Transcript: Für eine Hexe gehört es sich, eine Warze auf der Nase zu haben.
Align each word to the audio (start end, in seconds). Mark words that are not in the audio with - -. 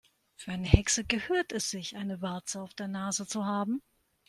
Für 0.35 0.53
eine 0.53 0.65
Hexe 0.65 1.03
gehört 1.03 1.51
es 1.51 1.69
sich, 1.69 1.95
eine 1.95 2.23
Warze 2.23 2.59
auf 2.59 2.73
der 2.73 2.87
Nase 2.87 3.27
zu 3.27 3.45
haben. 3.45 3.83